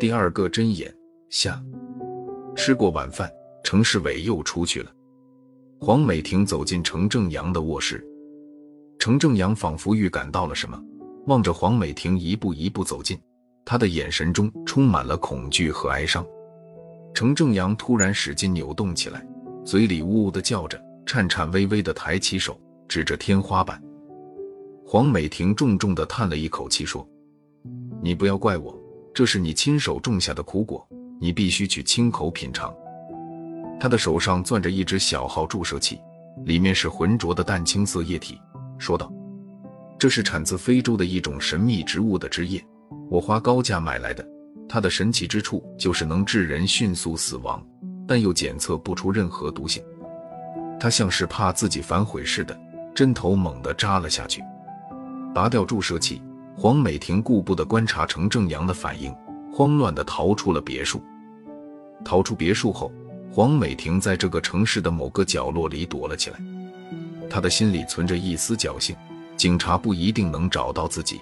[0.00, 0.92] 第二个针眼
[1.30, 1.62] 下，
[2.56, 3.30] 吃过晚饭，
[3.62, 4.90] 程世伟又出去了。
[5.80, 8.04] 黄美婷走进程正阳的卧室，
[8.98, 10.82] 程正阳仿佛预感到了什么，
[11.26, 13.16] 望着黄美婷一步一步走近，
[13.64, 16.26] 他的眼神中充满了恐惧和哀伤。
[17.14, 19.24] 程正阳突然使劲扭动起来，
[19.64, 22.58] 嘴里呜呜的叫着，颤颤巍巍的抬起手
[22.88, 23.80] 指着天花板。
[24.86, 27.06] 黄美婷重重的叹了一口气，说
[28.02, 28.78] ：“你不要怪我，
[29.14, 30.86] 这是你亲手种下的苦果，
[31.18, 32.72] 你必须去亲口品尝。”
[33.80, 35.98] 他的手上攥着一只小号注射器，
[36.44, 38.38] 里面是浑浊的淡青色液体，
[38.78, 39.10] 说道
[39.98, 42.62] ：“这是产自非洲的一种神秘植物的汁液，
[43.10, 44.24] 我花高价买来的。
[44.68, 47.66] 它的神奇之处就是能致人迅速死亡，
[48.06, 49.82] 但又检测不出任何毒性。”
[50.78, 52.58] 他像是怕自己反悔似的，
[52.94, 54.42] 针头猛地扎了下去。
[55.34, 56.22] 拔掉注射器，
[56.56, 59.12] 黄美婷顾不得观察程正阳的反应，
[59.52, 61.02] 慌乱地逃出了别墅。
[62.04, 62.92] 逃出别墅后，
[63.32, 66.38] 黄美婷在这个城市的某个角落里躲了起来。
[67.28, 68.94] 她的心里存着一丝侥幸，
[69.36, 71.20] 警察不一定能找到自己，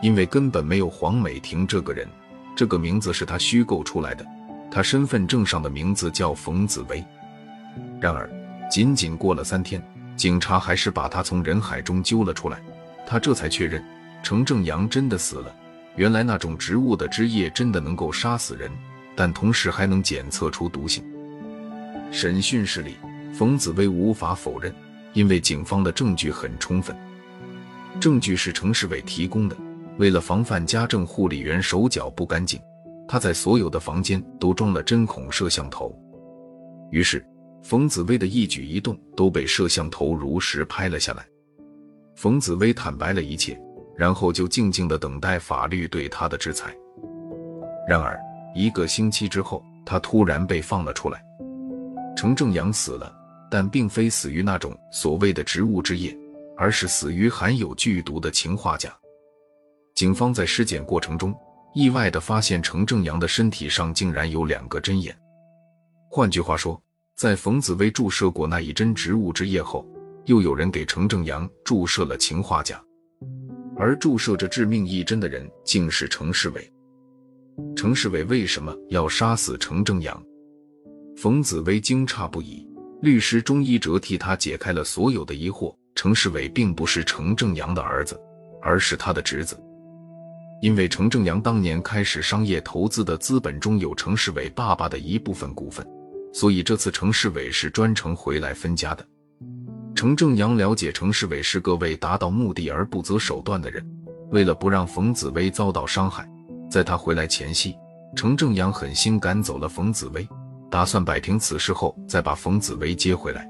[0.00, 2.06] 因为根本没有黄美婷这个人。
[2.54, 4.24] 这个名字是她虚构出来的，
[4.70, 7.02] 她身份证上的名字叫冯紫薇。
[8.00, 8.30] 然而，
[8.70, 9.82] 仅仅过了三天，
[10.14, 12.60] 警察还是把她从人海中揪了出来。
[13.10, 13.84] 他这才确认，
[14.22, 15.52] 程正阳真的死了。
[15.96, 18.70] 原来那种植物的汁液真的能够杀死人，
[19.16, 21.02] 但同时还能检测出毒性。
[22.12, 22.94] 审讯室里，
[23.34, 24.72] 冯紫薇无法否认，
[25.12, 26.96] 因为警方的证据很充分。
[27.98, 29.56] 证据是程世伟提供的。
[29.98, 32.60] 为了防范家政护理员手脚不干净，
[33.08, 35.92] 他在所有的房间都装了针孔摄像头。
[36.92, 37.26] 于是，
[37.60, 41.26] 冯紫薇的一举一动都被摄像头如实拍了下来。
[42.14, 43.58] 冯紫薇坦白了一切，
[43.96, 46.74] 然后就静静的等待法律对她的制裁。
[47.88, 48.18] 然而
[48.54, 51.24] 一个星期之后，她突然被放了出来。
[52.16, 53.10] 程正阳死了，
[53.50, 56.14] 但并非死于那种所谓的植物之夜，
[56.56, 58.94] 而是死于含有剧毒的氰化钾。
[59.94, 61.34] 警方在尸检过程中，
[61.74, 65.16] 意外的发现程正阳的身体上竟然有两个针眼。
[66.10, 66.80] 换句话说，
[67.16, 69.86] 在冯紫薇注射过那一针植物之夜后。
[70.26, 72.80] 又有人给程正阳注射了氰化钾，
[73.76, 76.72] 而注射这致命一针的人竟是程世伟。
[77.74, 80.22] 程世伟为什么要杀死程正阳？
[81.16, 82.66] 冯紫薇惊诧不已。
[83.02, 88.18] 律师钟一哲替他解开了所有的疑惑：程世伟并不是程正阳的儿子，
[88.60, 89.58] 而是他的侄子。
[90.60, 95.86] 因为程正阳当年开始商业投资的资本中有程世伟爸爸的一部分股份，
[96.34, 99.06] 所以这次程世伟是专程回来分家的。
[100.00, 103.86] 程正阳了解程世伟是个为达到目的而不择手段的人，
[104.30, 106.26] 为了不让冯紫薇遭到伤害，
[106.70, 107.76] 在他回来前夕，
[108.16, 110.26] 程正阳狠心赶走了冯紫薇，
[110.70, 113.46] 打算摆平此事后再把冯紫薇接回来。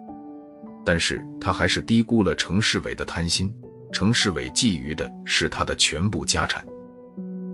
[0.84, 3.54] 但是他还是低估了程世伟的贪心，
[3.92, 6.66] 程世伟觊觎的是他的全部家产。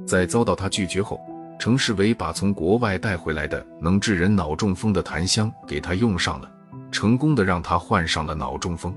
[0.07, 1.21] 在遭到他拒绝后，
[1.59, 6.51] 程世伟把从国外带回来的能治人脑中风的檀香给他用上了。
[6.91, 8.94] 成功的让他患上了脑中风。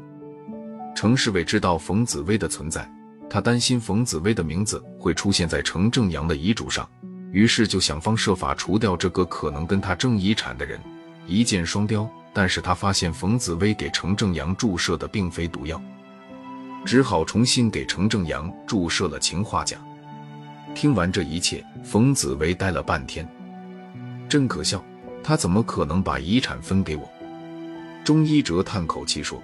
[0.95, 2.89] 程世伟知道冯紫薇的存在，
[3.29, 6.87] 他担心冯紫薇的名字会出现在程正阳的遗嘱上，
[7.31, 10.79] 于是就想方设法除掉这个可能跟他争遗产的人，
[11.25, 12.09] 一箭双雕。
[12.31, 15.81] 但是他发现冯紫薇给程正阳注射的并非毒药，
[16.85, 19.77] 只好重新给程正阳注射了氰化钾。
[20.75, 23.27] 听完这一切，冯紫薇呆了半天，
[24.29, 24.81] 真可笑，
[25.23, 27.09] 他怎么可能把遗产分给我？
[28.03, 29.41] 钟一哲叹口气说：“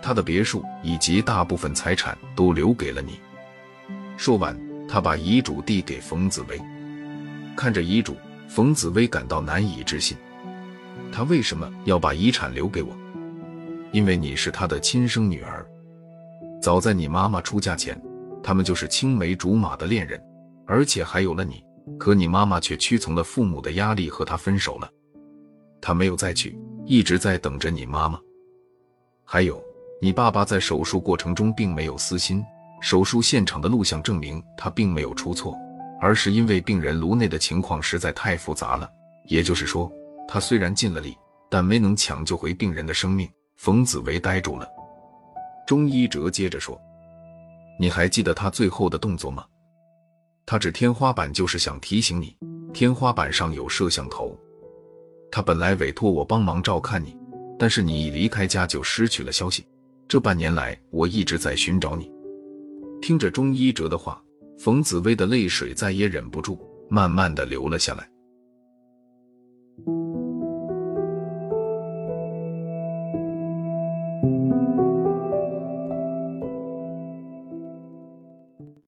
[0.00, 3.18] 他的别墅以及大部分财产都留给了你。”
[4.16, 4.56] 说完，
[4.88, 6.60] 他把遗嘱递给冯紫薇。
[7.56, 8.16] 看着遗嘱，
[8.48, 10.16] 冯紫薇感到难以置信。
[11.12, 12.96] 他为什么要把遗产留给我？
[13.92, 15.66] 因为你是他的亲生女儿。
[16.62, 18.00] 早在你妈妈出嫁前，
[18.42, 20.20] 他们就是青梅竹马的恋人，
[20.66, 21.62] 而且还有了你。
[21.98, 24.90] 可你妈妈却屈从了父母的压力，和他分手了。
[25.80, 26.58] 他没有再娶。
[26.84, 28.16] 一直在等着你妈妈。
[29.24, 29.60] 还有，
[30.00, 32.44] 你爸爸在手术过程中并没有私心，
[32.80, 35.56] 手术现场的录像证明他并没有出错，
[36.00, 38.88] 而是因为病人颅内的情况实在太复杂了。
[39.26, 39.90] 也就是说，
[40.28, 41.16] 他虽然尽了力，
[41.50, 43.28] 但没能抢救回病人的生命。
[43.56, 44.68] 冯子维呆住了。
[45.66, 46.80] 钟一哲接着说
[47.80, 49.44] ：“你还记得他最后的动作吗？
[50.44, 52.36] 他指天花板，就是想提醒你，
[52.72, 54.38] 天花板上有摄像头。”
[55.30, 57.16] 他本来委托我帮忙照看你，
[57.58, 59.66] 但是你一离开家就失去了消息，
[60.08, 62.10] 这半年来我一直在寻找你。
[63.02, 64.22] 听着钟一哲的话，
[64.58, 66.58] 冯紫薇的泪水再也忍不住，
[66.88, 68.08] 慢慢的流了下来。